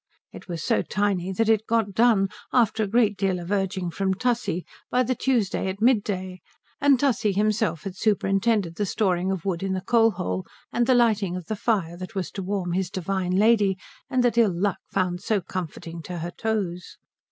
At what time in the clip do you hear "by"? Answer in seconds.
4.89-5.03